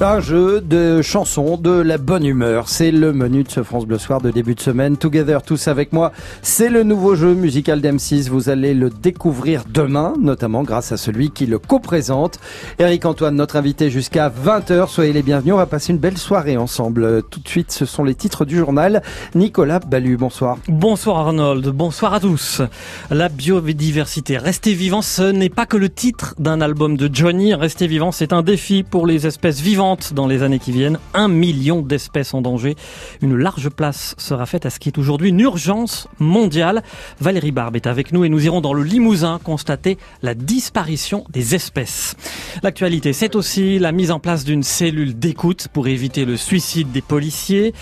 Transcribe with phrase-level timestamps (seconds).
[0.00, 2.68] Un jeu de chansons, de la bonne humeur.
[2.68, 4.96] C'est le menu de ce France Bleu Soir de début de semaine.
[4.96, 6.10] Together, tous avec moi.
[6.42, 8.28] C'est le nouveau jeu musical d'M6.
[8.28, 12.40] Vous allez le découvrir demain, notamment grâce à celui qui le co-présente.
[12.80, 14.88] Eric Antoine, notre invité jusqu'à 20h.
[14.88, 15.54] Soyez les bienvenus.
[15.54, 17.22] On va passer une belle soirée ensemble.
[17.30, 19.00] Tout de suite, ce sont les titres du journal.
[19.36, 20.58] Nicolas Ballu, bonsoir.
[20.66, 21.68] Bonsoir Arnold.
[21.68, 22.62] Bonsoir à tous.
[23.10, 24.38] La biodiversité.
[24.38, 27.54] Rester vivant, ce n'est pas que le titre d'un album de Johnny.
[27.54, 30.98] Rester vivant, c'est un défi pour les espèces vivantes dans les années qui viennent.
[31.12, 32.74] Un million d'espèces en danger.
[33.20, 36.82] Une large place sera faite à ce qui est aujourd'hui une urgence mondiale.
[37.20, 41.54] Valérie Barbe est avec nous et nous irons dans le Limousin constater la disparition des
[41.54, 42.16] espèces.
[42.62, 47.02] L'actualité, c'est aussi la mise en place d'une cellule d'écoute pour éviter le suicide des
[47.02, 47.74] policiers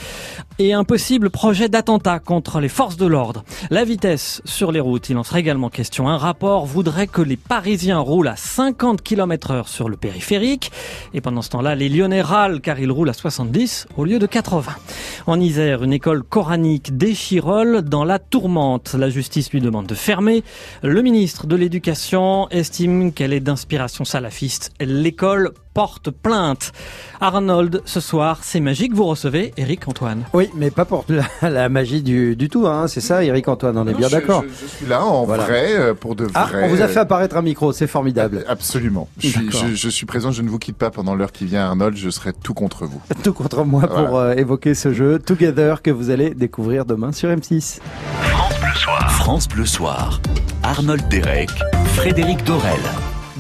[0.58, 3.44] et un possible projet d'attentat contre les forces de l'ordre.
[3.70, 6.08] La vitesse sur les routes, il en sera également question.
[6.08, 10.72] Un rapport voudrait que les Parisiens roulent à 50 km heure sur le périphérique
[11.14, 14.26] et pendant ce temps-là, les Lyonnais râlent car ils roulent à 70 au lieu de
[14.26, 14.72] 80.
[15.26, 18.94] En Isère, une école coranique d'Échirol dans la tourmente.
[18.98, 20.42] La justice lui demande de fermer.
[20.82, 24.72] Le ministre de l'Éducation estime qu'elle est d'inspiration salafiste.
[24.80, 26.72] L'école porte plainte.
[27.20, 30.24] Arnold, ce soir, c'est magique, vous recevez Eric Antoine.
[30.32, 31.04] Oui, mais pas pour
[31.40, 32.88] la, magie du, tout, hein.
[32.88, 34.44] c'est ça Eric Antoine, on est bien d'accord.
[34.60, 36.64] Je, suis là en vrai, euh, pour de ah, vrai.
[36.64, 38.44] on vous a fait apparaître un micro, c'est formidable.
[38.48, 39.08] Absolument.
[39.18, 41.96] Je suis, je, suis, présent, je ne vous quitte pas pendant l'heure qui vient Arnold,
[41.96, 43.00] je serai tout contre vous.
[43.22, 47.28] Tout contre moi pour euh, évoquer ce jeu Together que vous allez découvrir demain sur
[47.28, 47.78] M6.
[48.20, 49.12] France Bleu Soir.
[49.12, 50.20] France Bleu Soir.
[50.62, 51.50] Arnold Derek,
[51.94, 52.80] Frédéric Dorel.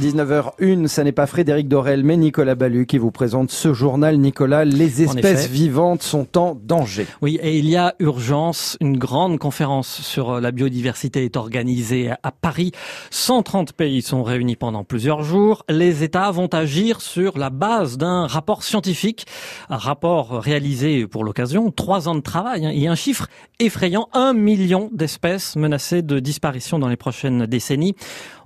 [0.00, 4.16] 19h01, ça n'est pas Frédéric Dorel, mais Nicolas Ballu qui vous présente ce journal.
[4.16, 7.06] Nicolas, les espèces vivantes sont en danger.
[7.20, 8.78] Oui, et il y a urgence.
[8.80, 12.72] Une grande conférence sur la biodiversité est organisée à Paris.
[13.10, 15.62] 130 pays sont réunis pendant plusieurs jours.
[15.68, 19.26] Les États vont agir sur la base d'un rapport scientifique,
[19.68, 23.28] un rapport réalisé pour l'occasion, trois ans de travail hein, et un chiffre
[23.58, 27.94] effrayant, un million d'espèces menacées de disparition dans les prochaines décennies.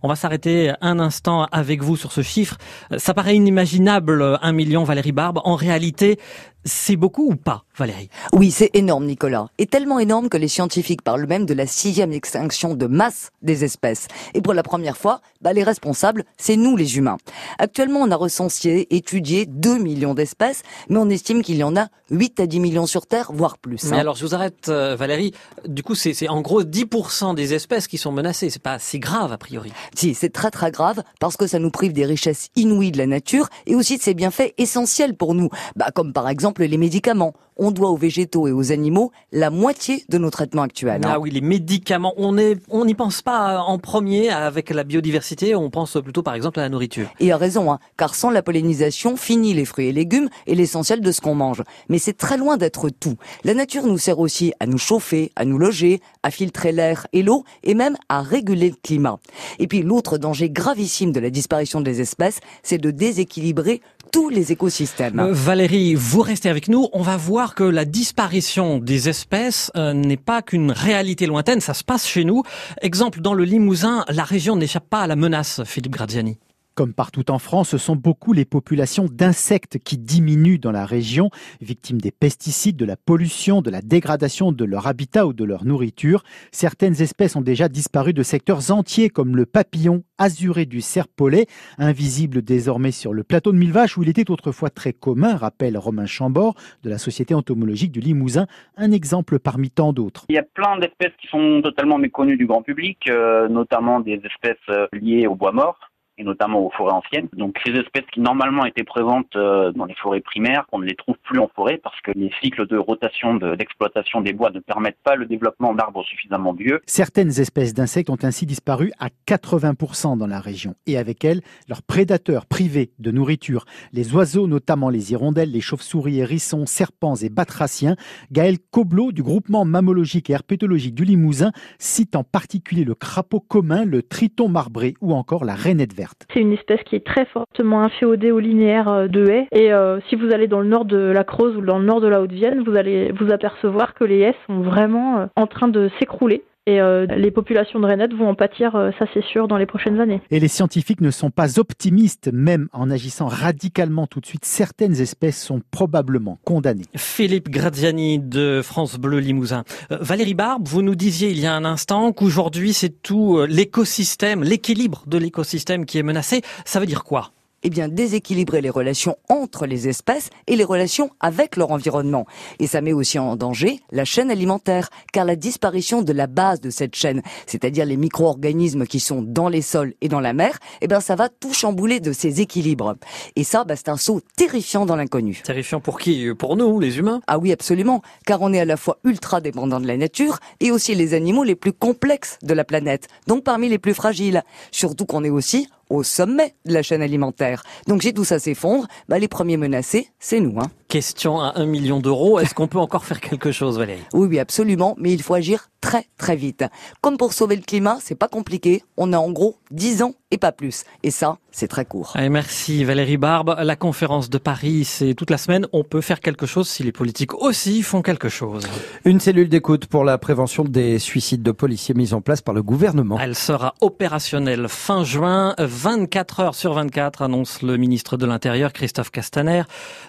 [0.02, 2.56] On va s'arrêter un instant avec vous sur ce chiffre.
[2.96, 5.40] Ça paraît inimaginable, un million Valérie Barbe.
[5.44, 6.18] En réalité,
[6.66, 8.10] c'est beaucoup ou pas, Valérie?
[8.32, 9.46] Oui, c'est énorme, Nicolas.
[9.58, 13.64] Et tellement énorme que les scientifiques parlent même de la sixième extinction de masse des
[13.64, 14.08] espèces.
[14.34, 17.18] Et pour la première fois, bah, les responsables, c'est nous les humains.
[17.58, 21.86] Actuellement, on a recensé, étudié 2 millions d'espèces, mais on estime qu'il y en a
[22.10, 23.84] 8 à 10 millions sur Terre, voire plus.
[23.84, 24.00] Mais hein.
[24.00, 25.32] alors, je vous arrête, euh, Valérie.
[25.66, 28.50] Du coup, c'est en gros 10% des espèces qui sont menacées.
[28.50, 29.72] C'est pas si grave, a priori.
[29.94, 33.06] Si, c'est très très grave, parce que ça nous prive des richesses inouïes de la
[33.06, 35.48] nature, et aussi de ses bienfaits essentiels pour nous.
[35.76, 37.34] Bah, comme par exemple les médicaments.
[37.58, 41.00] On doit aux végétaux et aux animaux la moitié de nos traitements actuels.
[41.04, 41.12] Hein.
[41.14, 45.54] Ah oui, les médicaments, on est, on n'y pense pas en premier avec la biodiversité,
[45.54, 47.08] on pense plutôt par exemple à la nourriture.
[47.18, 51.00] Et a raison, hein, car sans la pollinisation, fini les fruits et légumes et l'essentiel
[51.00, 51.62] de ce qu'on mange.
[51.88, 53.16] Mais c'est très loin d'être tout.
[53.42, 57.22] La nature nous sert aussi à nous chauffer, à nous loger, à filtrer l'air et
[57.22, 59.18] l'eau et même à réguler le climat.
[59.58, 63.80] Et puis l'autre danger gravissime de la disparition des espèces, c'est de déséquilibrer
[64.10, 65.18] tous les écosystèmes.
[65.18, 66.88] Euh, Valérie, vous restez avec nous.
[66.92, 71.74] On va voir que la disparition des espèces euh, n'est pas qu'une réalité lointaine, ça
[71.74, 72.42] se passe chez nous.
[72.82, 76.38] Exemple, dans le Limousin, la région n'échappe pas à la menace, Philippe Graziani.
[76.76, 81.30] Comme partout en France, ce sont beaucoup les populations d'insectes qui diminuent dans la région,
[81.62, 85.64] victimes des pesticides, de la pollution, de la dégradation de leur habitat ou de leur
[85.64, 86.22] nourriture.
[86.52, 91.46] Certaines espèces ont déjà disparu de secteurs entiers comme le papillon azuré du serpolet,
[91.78, 96.04] invisible désormais sur le plateau de Millevaches où il était autrefois très commun, rappelle Romain
[96.04, 100.26] Chambord de la Société entomologique du Limousin, un exemple parmi tant d'autres.
[100.28, 104.20] Il y a plein d'espèces qui sont totalement méconnues du grand public, euh, notamment des
[104.22, 105.78] espèces euh, liées au bois mort
[106.18, 107.28] et notamment aux forêts anciennes.
[107.34, 110.94] Donc ces espèces qui normalement étaient présentes euh, dans les forêts primaires, qu'on ne les
[110.94, 115.02] trouve plus en forêt parce que les cycles de rotation d'exploitation des bois ne permettent
[115.04, 116.80] pas le développement d'arbres suffisamment vieux.
[116.86, 121.82] Certaines espèces d'insectes ont ainsi disparu à 80% dans la région et avec elles leurs
[121.82, 123.64] prédateurs privés de nourriture.
[123.92, 127.96] Les oiseaux, notamment les hirondelles, les chauves-souris, hérissons, serpents et batraciens.
[128.32, 133.84] Gaël Coblot du groupement mammologique et herpétologique du Limousin cite en particulier le crapaud commun,
[133.84, 136.05] le triton marbré ou encore la rainette verte.
[136.32, 139.48] C'est une espèce qui est très fortement inféodée au linéaire euh, de haies.
[139.52, 142.00] Et euh, si vous allez dans le nord de la Creuse ou dans le nord
[142.00, 145.68] de la Haute-Vienne, vous allez vous apercevoir que les haies sont vraiment euh, en train
[145.68, 146.42] de s'écrouler.
[146.68, 146.80] Et
[147.16, 150.20] les populations de rainettes vont en pâtir, ça c'est sûr, dans les prochaines années.
[150.32, 154.44] Et les scientifiques ne sont pas optimistes, même en agissant radicalement tout de suite.
[154.44, 156.86] Certaines espèces sont probablement condamnées.
[156.96, 159.62] Philippe Graziani de France Bleu Limousin.
[159.90, 165.04] Valérie Barbe, vous nous disiez il y a un instant qu'aujourd'hui c'est tout l'écosystème, l'équilibre
[165.06, 166.42] de l'écosystème qui est menacé.
[166.64, 167.30] Ça veut dire quoi?
[167.66, 172.24] Eh bien déséquilibrer les relations entre les espèces et les relations avec leur environnement.
[172.60, 176.60] Et ça met aussi en danger la chaîne alimentaire, car la disparition de la base
[176.60, 180.60] de cette chaîne, c'est-à-dire les micro-organismes qui sont dans les sols et dans la mer,
[180.80, 182.94] eh bien ça va tout chambouler de ces équilibres.
[183.34, 185.42] Et ça, bah, c'est un saut terrifiant dans l'inconnu.
[185.42, 186.32] Terrifiant pour qui?
[186.38, 187.20] Pour nous, les humains?
[187.26, 190.70] Ah oui, absolument, car on est à la fois ultra dépendant de la nature et
[190.70, 194.44] aussi les animaux les plus complexes de la planète, donc parmi les plus fragiles.
[194.70, 197.62] Surtout qu'on est aussi au sommet de la chaîne alimentaire.
[197.86, 200.58] Donc si tout ça s'effondre, bah, les premiers menacés, c'est nous.
[200.60, 200.70] Hein.
[200.88, 204.04] Question à un million d'euros, est-ce qu'on peut encore faire quelque chose Valérie?
[204.12, 206.64] Oui, oui, absolument, mais il faut agir très très vite.
[207.00, 210.38] Comme pour sauver le climat, c'est pas compliqué, on a en gros 10 ans et
[210.38, 210.84] pas plus.
[211.02, 212.12] Et ça, c'est très court.
[212.14, 213.56] Allez, merci Valérie Barbe.
[213.62, 215.66] La conférence de Paris, c'est toute la semaine.
[215.72, 218.66] On peut faire quelque chose si les politiques aussi font quelque chose.
[219.04, 222.62] Une cellule d'écoute pour la prévention des suicides de policiers mise en place par le
[222.62, 223.18] gouvernement.
[223.20, 229.10] Elle sera opérationnelle fin juin, 24 heures sur 24, annonce le ministre de l'Intérieur Christophe
[229.10, 229.62] Castaner.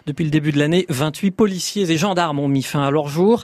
[0.05, 3.43] Depuis le début de l'année, 28 policiers et gendarmes ont mis fin à leur jour.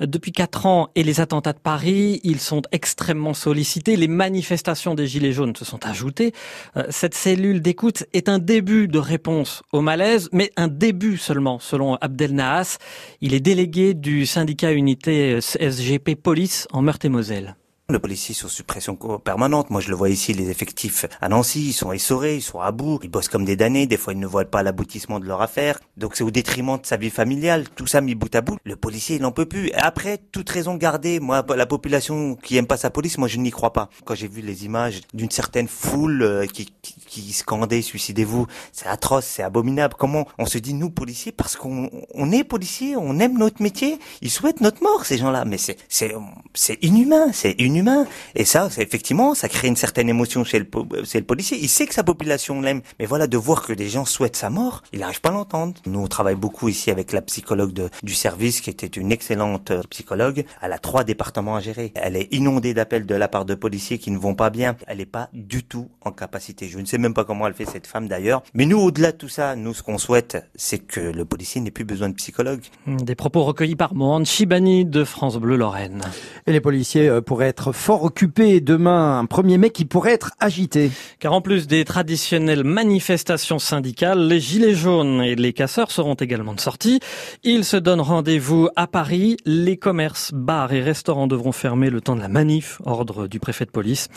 [0.00, 3.96] Depuis 4 ans et les attentats de Paris, ils sont extrêmement sollicités.
[3.96, 6.32] Les manifestations des Gilets jaunes se sont ajoutées.
[6.76, 11.58] Euh, cette cellule d'écoute est un début de réponse au malaise, mais un début seulement,
[11.58, 12.78] selon Abdel Nahas.
[13.20, 17.56] Il est délégué du syndicat unité SGP Police en Meurthe-et-Moselle.
[17.90, 19.68] Le policier sur suppression permanente.
[19.68, 22.72] Moi, je le vois ici, les effectifs à Nancy, ils sont essorés, ils sont à
[22.72, 23.86] bout, ils bossent comme des damnés.
[23.86, 25.78] Des fois, ils ne voient pas l'aboutissement de leur affaire.
[25.98, 27.68] Donc, c'est au détriment de sa vie familiale.
[27.76, 28.56] Tout ça mis bout à bout.
[28.64, 29.68] Le policier, il n'en peut plus.
[29.68, 31.20] Et après, toute raison gardée.
[31.20, 33.90] Moi, la population qui aime pas sa police, moi, je n'y crois pas.
[34.06, 38.86] Quand j'ai vu les images d'une certaine foule euh, qui, qui, qui scandait suicidez-vous, c'est
[38.86, 39.94] atroce, c'est abominable.
[39.98, 43.98] Comment on se dit nous policiers parce qu'on on est policiers, on aime notre métier,
[44.22, 45.44] ils souhaitent notre mort ces gens-là.
[45.44, 46.14] Mais c'est c'est
[46.54, 48.06] c'est inhumain, c'est inhumain humain.
[48.34, 51.58] Et ça, effectivement, ça crée une certaine émotion chez le, le policier.
[51.60, 52.82] Il sait que sa population l'aime.
[52.98, 55.74] Mais voilà, de voir que des gens souhaitent sa mort, il n'arrive pas à l'entendre.
[55.86, 59.70] Nous, on travaille beaucoup ici avec la psychologue de, du service, qui était une excellente
[59.70, 60.44] euh, psychologue.
[60.62, 61.92] Elle a trois départements à gérer.
[61.94, 64.76] Elle est inondée d'appels de la part de policiers qui ne vont pas bien.
[64.86, 66.68] Elle n'est pas du tout en capacité.
[66.68, 68.42] Je ne sais même pas comment elle fait cette femme d'ailleurs.
[68.54, 71.70] Mais nous, au-delà de tout ça, nous, ce qu'on souhaite, c'est que le policier n'ait
[71.70, 72.60] plus besoin de psychologue.
[72.86, 76.02] Des propos recueillis par Mohand Chibani de France Bleu Lorraine.
[76.46, 80.90] Et les policiers euh, pourraient fort occupé demain, un 1er mai qui pourrait être agité.
[81.18, 86.54] Car en plus des traditionnelles manifestations syndicales, les gilets jaunes et les casseurs seront également
[86.54, 87.00] de sortie.
[87.42, 89.36] Ils se donnent rendez-vous à Paris.
[89.44, 93.64] Les commerces, bars et restaurants devront fermer le temps de la manif, ordre du préfet
[93.64, 94.08] de police.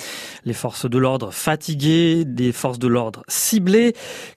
[0.45, 3.94] Les forces de l'ordre fatiguées, des forces de l'ordre ciblées.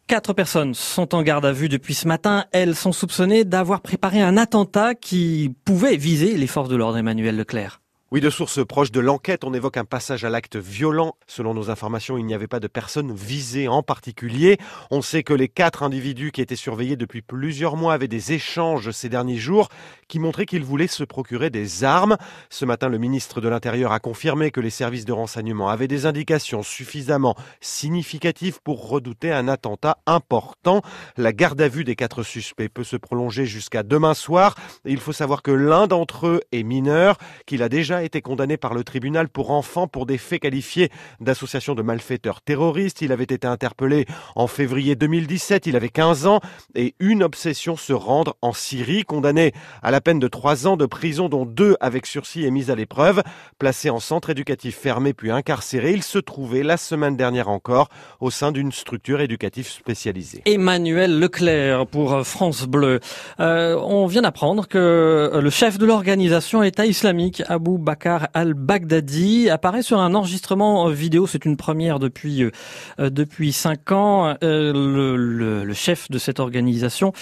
[0.07, 2.45] Quatre personnes sont en garde à vue depuis ce matin.
[2.53, 7.37] Elles sont soupçonnées d'avoir préparé un attentat qui pouvait viser les forces de l'ordre Emmanuel
[7.37, 7.81] Leclerc.
[8.13, 11.15] Oui, de sources proches de l'enquête, on évoque un passage à l'acte violent.
[11.29, 14.59] Selon nos informations, il n'y avait pas de personnes visées en particulier.
[14.91, 18.91] On sait que les quatre individus qui étaient surveillés depuis plusieurs mois avaient des échanges
[18.91, 19.69] ces derniers jours
[20.09, 22.17] qui montraient qu'ils voulaient se procurer des armes.
[22.49, 26.05] Ce matin, le ministre de l'Intérieur a confirmé que les services de renseignement avaient des
[26.05, 30.83] indications suffisamment significatives pour redouter un attentat important.
[31.17, 34.57] La garde à vue des quatre suspects peut se prolonger jusqu'à demain soir.
[34.85, 37.17] Il faut savoir que l'un d'entre eux est mineur,
[37.47, 41.75] qu'il a déjà été condamné par le tribunal pour enfants pour des faits qualifiés d'association
[41.75, 43.03] de malfaiteurs terroristes.
[43.03, 46.41] Il avait été interpellé en février 2017, il avait 15 ans
[46.75, 50.87] et une obsession se rendre en Syrie, condamné à la peine de 3 ans de
[50.87, 53.23] prison dont deux avec sursis et mise à l'épreuve.
[53.59, 57.89] Placé en centre éducatif fermé puis incarcéré, il se trouvait la semaine dernière encore
[58.21, 60.43] au sein d'une structure éducative spécialisée.
[60.47, 63.01] Emmanuel Leclerc pour France Bleu.
[63.39, 69.51] Euh, on vient d'apprendre que le chef de l'organisation État islamique, Abu Bakr Bakar al-Baghdadi
[69.51, 71.27] apparaît sur un enregistrement vidéo.
[71.27, 74.37] C'est une première depuis euh, depuis cinq ans.
[74.45, 77.13] Euh, le, le, le, chef de cette organisation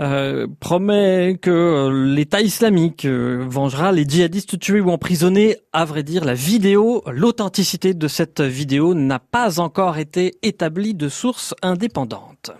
[0.00, 5.58] euh, promet que l'État islamique euh, vengera les djihadistes tués ou emprisonnés.
[5.74, 11.10] À vrai dire, la vidéo, l'authenticité de cette vidéo n'a pas encore été établie de
[11.10, 12.50] sources indépendantes.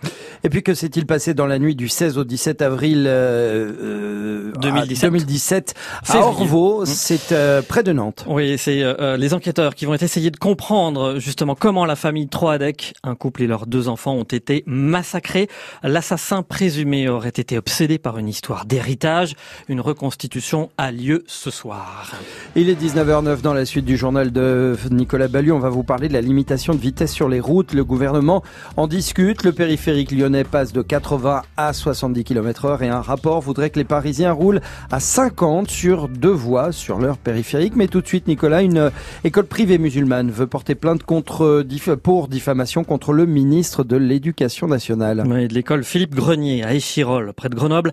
[0.43, 5.11] Et puis que s'est-il passé dans la nuit du 16 au 17 avril euh, 2017,
[5.11, 5.73] 2017
[6.09, 6.85] à Orvaux, mmh.
[6.85, 8.25] c'est euh, près de Nantes.
[8.27, 12.93] Oui, c'est euh, les enquêteurs qui vont essayer de comprendre justement comment la famille Troadec,
[13.03, 15.49] un couple et leurs deux enfants, ont été massacrés.
[15.83, 19.35] L'assassin présumé aurait été obsédé par une histoire d'héritage.
[19.67, 22.13] Une reconstitution a lieu ce soir.
[22.55, 25.51] Il est 19h09 dans la suite du journal de Nicolas Ballu.
[25.51, 27.73] On va vous parler de la limitation de vitesse sur les routes.
[27.73, 28.43] Le gouvernement
[28.77, 29.43] en discute.
[29.43, 33.79] Le périphérique lyonnais passe de 80 à 70 km heure et un rapport voudrait que
[33.79, 37.40] les Parisiens roulent à 50 sur deux voies sur leur périphérique
[37.75, 38.91] Mais tout de suite, Nicolas, une
[39.23, 41.65] école privée musulmane veut porter plainte contre,
[42.01, 45.23] pour diffamation contre le ministre de l'Éducation nationale.
[45.27, 47.91] Oui, de l'école Philippe Grenier à Échirol, près de Grenoble.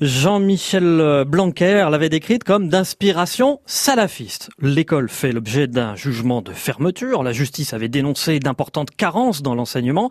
[0.00, 4.48] Jean-Michel Blanquer l'avait décrite comme d'inspiration salafiste.
[4.58, 7.22] L'école fait l'objet d'un jugement de fermeture.
[7.22, 10.08] La justice avait dénoncé d'importantes carences dans l'enseignement.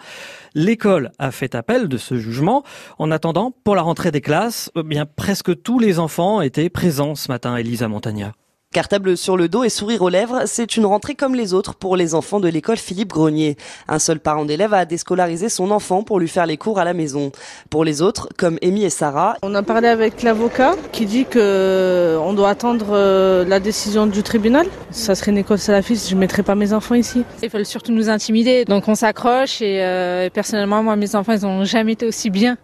[0.54, 2.64] L'école a fait appel de ce jugement.
[3.00, 7.32] En attendant, pour la rentrée des classes, bien presque tous les enfants étaient présents ce
[7.32, 8.34] matin, Elisa Montagna.
[8.72, 11.98] Cartable sur le dos et sourire aux lèvres, c'est une rentrée comme les autres pour
[11.98, 13.58] les enfants de l'école Philippe Grenier.
[13.88, 16.94] Un seul parent d'élève a déscolarisé son enfant pour lui faire les cours à la
[16.94, 17.32] maison.
[17.72, 21.40] Pour les autres, comme Amy et Sarah, on a parlé avec l'avocat qui dit que
[21.42, 24.68] euh, on doit attendre euh, la décision du tribunal.
[24.92, 27.24] Ça serait une école salafiste, je mettrais pas mes enfants ici.
[27.42, 31.34] Ils veulent surtout nous intimider, donc on s'accroche et, euh, et personnellement, moi, mes enfants,
[31.34, 32.56] ils ont jamais été aussi bien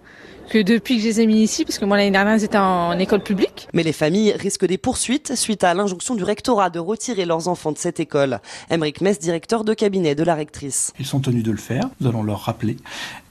[0.45, 2.97] que depuis que je les ai mis ici, parce que moi l'année dernière j'étais en
[2.99, 3.67] école publique.
[3.73, 7.71] Mais les familles risquent des poursuites suite à l'injonction du rectorat de retirer leurs enfants
[7.71, 8.39] de cette école.
[8.69, 10.93] Emeric Mess, directeur de cabinet de la rectrice.
[10.99, 12.77] Ils sont tenus de le faire, nous allons leur rappeler.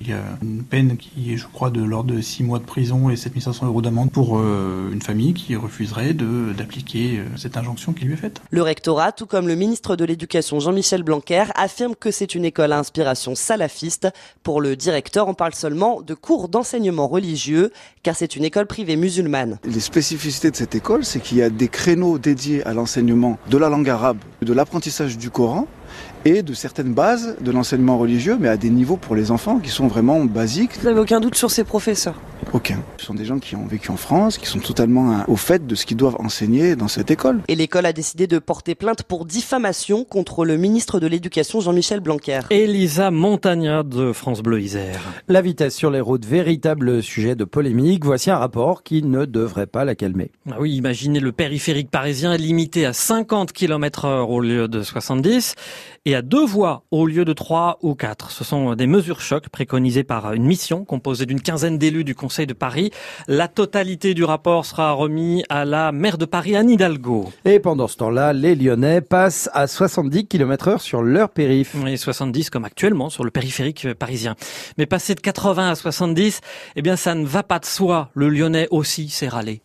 [0.01, 2.65] Il y a une peine qui est, je crois, de l'ordre de 6 mois de
[2.65, 7.93] prison et 7500 euros d'amende pour euh, une famille qui refuserait d'appliquer euh, cette injonction
[7.93, 8.41] qui lui est faite.
[8.51, 12.73] Le rectorat, tout comme le ministre de l'Éducation Jean-Michel Blanquer, affirme que c'est une école
[12.73, 14.09] à inspiration salafiste.
[14.43, 18.97] Pour le directeur, on parle seulement de cours d'enseignement religieux, car c'est une école privée
[18.97, 19.59] musulmane.
[19.65, 23.59] Les spécificités de cette école, c'est qu'il y a des créneaux dédiés à l'enseignement de
[23.59, 25.67] la langue arabe, de l'apprentissage du Coran,
[26.25, 29.71] et de certaines bases de l'enseignement religieux, mais à des niveaux pour les enfants qui
[29.71, 30.79] sont vraiment basiques.
[30.81, 32.15] Vous n'avez aucun doute sur ces professeurs?
[32.53, 32.83] Aucun.
[32.99, 35.75] Ce sont des gens qui ont vécu en France, qui sont totalement au fait de
[35.75, 37.41] ce qu'ils doivent enseigner dans cette école.
[37.49, 42.01] Et l'école a décidé de porter plainte pour diffamation contre le ministre de l'Éducation Jean-Michel
[42.01, 42.41] Blanquer.
[42.51, 45.01] Elisa Montagna de France Bleu Isère.
[45.29, 48.05] La vitesse sur les routes, véritable sujet de polémique.
[48.05, 50.31] Voici un rapport qui ne devrait pas la calmer.
[50.51, 55.55] Ah oui, imaginez le périphérique parisien limité à 50 km heure au lieu de 70
[56.05, 58.31] et à deux voies au lieu de trois ou quatre.
[58.31, 62.47] Ce sont des mesures chocs préconisées par une mission composée d'une quinzaine d'élus du Conseil
[62.47, 62.91] de Paris.
[63.29, 67.33] La totalité du rapport sera remis à la maire de Paris, Anne Hidalgo.
[67.45, 71.75] Et pendant ce temps-là, les Lyonnais passent à 70 km heure sur leur périph.
[71.83, 74.35] Oui, 70 comme actuellement sur le périphérique parisien.
[74.79, 76.41] Mais passer de 80 à 70,
[76.77, 78.11] eh bien ça ne va pas de soi.
[78.15, 79.63] Le Lyonnais aussi s'est râlé.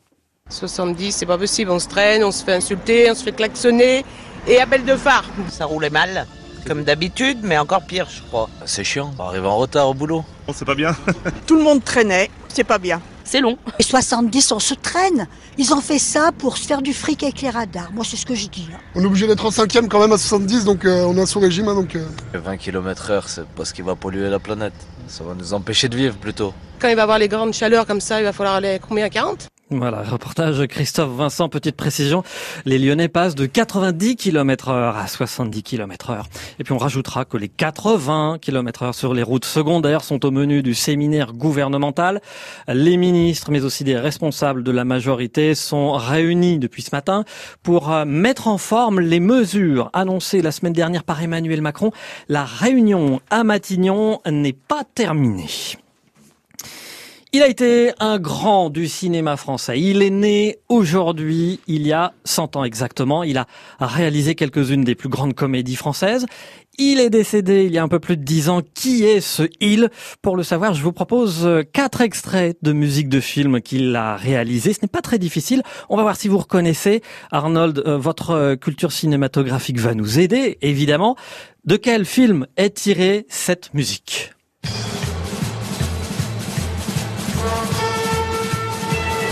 [0.50, 1.72] 70, c'est pas possible.
[1.72, 4.04] On se traîne, on se fait insulter, on se fait klaxonner
[4.50, 5.24] et appel de phare.
[5.50, 6.26] Ça roulait mal,
[6.66, 8.50] comme d'habitude, mais encore pire, je crois.
[8.66, 10.26] C'est chiant, on arrive en retard au boulot.
[10.54, 10.96] C'est pas bien.
[11.48, 13.00] Tout le monde traînait, c'est pas bien.
[13.24, 13.60] C'est long.
[13.78, 15.28] Et 70, on se traîne.
[15.60, 17.92] Ils ont fait ça pour se faire du fric avec les radars.
[17.94, 18.68] Moi, c'est ce que je dis.
[18.74, 18.80] Hein.
[18.96, 21.40] On est obligé d'être en cinquième quand même à 70, donc euh, on est sous
[21.40, 21.68] régime.
[21.68, 22.08] Hein, donc, euh...
[22.34, 24.74] 20 km heure, c'est pas ce qui va polluer la planète.
[25.08, 26.56] Ça va nous empêcher de vivre plutôt.
[26.80, 29.06] Quand il va y avoir les grandes chaleurs comme ça, il va falloir aller combien
[29.06, 32.24] à 40 voilà, reportage Christophe Vincent, petite précision.
[32.66, 36.26] Les Lyonnais passent de 90 km heure à 70 km heure.
[36.58, 40.32] Et puis on rajoutera que les 80 km heure sur les routes secondaires sont au
[40.32, 42.20] menu du séminaire gouvernemental.
[42.68, 47.24] Les ministres, mais aussi des responsables de la majorité sont réunis depuis ce matin
[47.62, 51.92] pour euh, mettre en forme les mesures annoncées la semaine dernière par Emmanuel Macron.
[52.28, 55.46] La réunion à Matignon n'est pas terminée.
[57.32, 59.80] Il a été un grand du cinéma français.
[59.80, 63.22] Il est né aujourd'hui, il y a 100 ans exactement.
[63.22, 63.46] Il a
[63.80, 66.26] réalisé quelques-unes des plus grandes comédies françaises.
[66.80, 68.62] Il est décédé il y a un peu plus de 10 ans.
[68.74, 69.92] Qui est ce il?
[70.24, 74.74] Pour le savoir, je vous propose quatre extraits de musique de film qu'il a réalisé.
[74.74, 75.62] Ce n'est pas très difficile.
[75.88, 77.04] On va voir si vous reconnaissez.
[77.30, 81.16] Arnold, euh, votre culture cinématographique va nous aider, évidemment.
[81.64, 84.32] De quel film est tirée cette musique?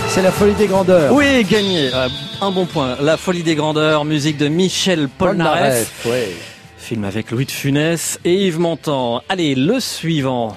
[0.10, 1.14] C'est la folie des grandeurs.
[1.14, 1.90] Oui, gagné.
[1.94, 2.08] Euh,
[2.42, 2.98] un bon point.
[3.02, 6.06] La folie des grandeurs, musique de Michel Polnareff.
[6.06, 6.30] ouais.
[6.78, 9.22] Film avec Louis de Funès et Yves Montand.
[9.30, 10.56] Allez, le suivant.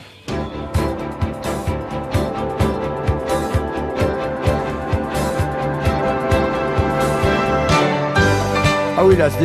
[9.10, 9.44] Oui, là, c'est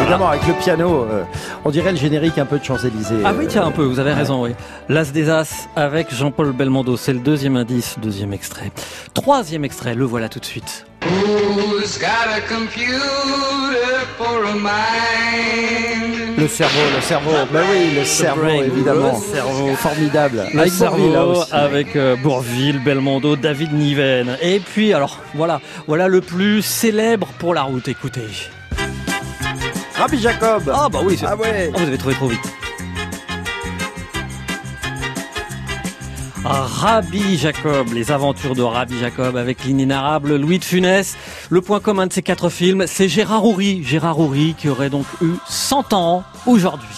[0.00, 1.06] évidemment avec le piano.
[1.10, 1.24] euh,
[1.64, 3.16] on dirait le générique un peu de Champs-Élysées.
[3.24, 4.50] Ah oui, euh, tiens, un peu, vous avez raison, oui.
[4.88, 8.70] L'As des As avec Jean-Paul Belmondo, c'est le deuxième indice, deuxième extrait.
[9.14, 10.86] Troisième extrait, le voilà tout de suite.
[11.04, 13.00] Who's got a computer
[14.16, 16.38] for a mind?
[16.38, 17.30] Le cerveau, le cerveau.
[17.52, 19.12] Ben oui, le cerveau, brain, évidemment.
[19.20, 19.74] le cerveau.
[19.76, 20.36] Formidable.
[20.52, 21.52] Le Avec là cerveau aussi.
[21.52, 24.36] avec euh, Bourville, Belmondo, David Niven.
[24.40, 28.28] Et puis, alors, voilà, voilà le plus célèbre pour la route, écoutez.
[29.96, 30.70] Rabbi Jacob.
[30.74, 31.70] Ah bah oui, c'est- Ah ouais.
[31.74, 32.40] Oh, vous avez trouvé trop vite.
[36.44, 41.16] Rabbi Jacob, les aventures de Rabbi Jacob avec l'inénarrable Louis de Funès.
[41.50, 43.82] Le point commun de ces quatre films, c'est Gérard Houry.
[43.84, 46.88] Gérard Houry qui aurait donc eu 100 ans aujourd'hui.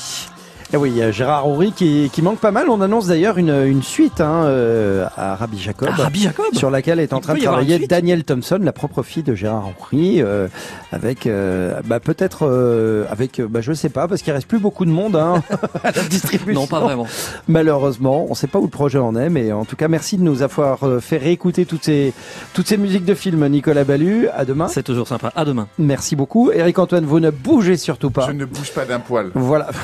[0.73, 2.69] Eh oui, il y a Gérard Houry qui, qui manque pas mal.
[2.69, 6.71] On annonce d'ailleurs une, une suite hein, euh, à Rabbi Jacob, Ah, Rabbi Jacob sur
[6.71, 10.21] laquelle est en Il train de travailler Daniel Thompson, la propre fille de Gérard Houry,
[10.21, 10.49] euh,
[10.91, 14.59] avec euh, bah, peut-être euh, avec euh, bah, je sais pas parce qu'il reste plus
[14.59, 15.43] beaucoup de monde hein,
[15.85, 16.63] à la distribution.
[16.63, 17.07] Non, pas vraiment.
[17.47, 20.23] Malheureusement, on sait pas où le projet en est, mais en tout cas merci de
[20.23, 22.13] nous avoir euh, fait réécouter toutes ces
[22.53, 23.47] toutes ces musiques de films.
[23.49, 24.67] Nicolas Ballu, à demain.
[24.69, 25.31] C'est toujours sympa.
[25.37, 25.69] À demain.
[25.79, 27.05] Merci beaucoup, Eric Antoine.
[27.05, 28.27] Vous ne bougez surtout pas.
[28.27, 29.31] Je ne bouge pas d'un poil.
[29.35, 29.69] Voilà.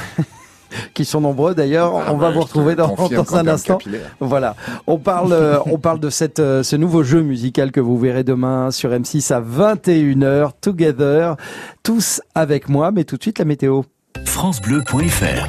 [1.00, 1.94] qui sont nombreux d'ailleurs.
[1.96, 2.94] Ah on va ouais, vous retrouver dans,
[3.34, 3.78] un instant.
[4.20, 4.54] Voilà.
[4.86, 8.22] On parle, euh, on parle de cette, euh, ce nouveau jeu musical que vous verrez
[8.22, 10.50] demain sur M6 à 21h.
[10.60, 11.36] Together.
[11.82, 13.82] Tous avec moi, mais tout de suite la météo.
[14.26, 15.46] FranceBleu.fr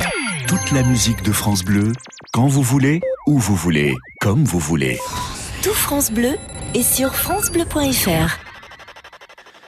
[0.48, 1.92] Toute la musique de France Bleu,
[2.32, 5.00] quand vous voulez, où vous voulez, comme vous voulez.
[5.64, 6.36] Tout France Bleu
[6.74, 8.51] est sur francebleu.fr.